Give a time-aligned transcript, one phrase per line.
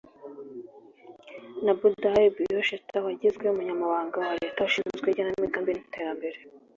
[1.63, 6.37] na Abdoulaye Bio-Tchane wagizwe Umunyamabanga wa Leta ushinzwe igenamigambi n’iterambere